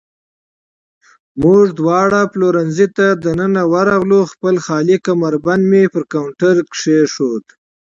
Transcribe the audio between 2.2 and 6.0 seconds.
پلورنځۍ ته دننه ورغلو، خپل خالي کمربند مې